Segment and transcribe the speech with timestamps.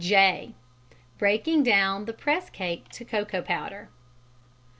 [0.01, 0.55] ](j)
[1.19, 3.89] _Breaking Down the Press Cake to Cocoa Powder.